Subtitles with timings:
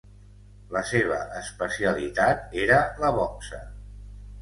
[0.75, 3.65] La seva especialitat era la boxa.